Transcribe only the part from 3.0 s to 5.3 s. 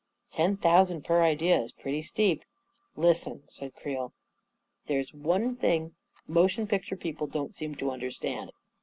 Listen," said Creel. 44 There is